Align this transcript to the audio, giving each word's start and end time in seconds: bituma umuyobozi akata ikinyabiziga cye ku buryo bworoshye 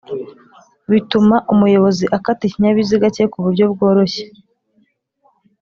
bituma 0.91 1.35
umuyobozi 1.53 2.05
akata 2.17 2.41
ikinyabiziga 2.45 3.07
cye 3.15 3.25
ku 3.31 3.37
buryo 3.45 3.63
bworoshye 3.73 4.25